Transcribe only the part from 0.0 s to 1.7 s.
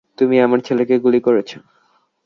তুমি আমার ছেলেকে গুলি করেছো!